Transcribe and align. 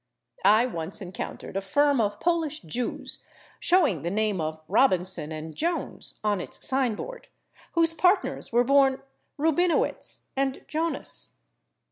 I 0.45 0.65
once 0.65 0.99
encountered 0.99 1.55
a 1.55 1.61
firm 1.61 2.01
of 2.01 2.19
Polish 2.19 2.61
Jews, 2.61 3.23
showing 3.59 4.01
the 4.01 4.09
name 4.09 4.41
of 4.41 4.65
/Robinson 4.67 5.53
& 5.53 5.53
Jones/ 5.53 6.15
on 6.23 6.41
its 6.41 6.65
sign 6.65 6.95
board, 6.95 7.27
whose 7.73 7.93
partners 7.93 8.51
were 8.51 8.63
born 8.63 9.03
/Rubinowitz/ 9.39 10.21
and 10.35 10.65
/Jonas 10.67 11.35